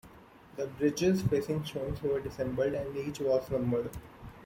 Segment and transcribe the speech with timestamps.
[0.55, 3.91] The bridge's facing stones were disassembled, and each was numbered.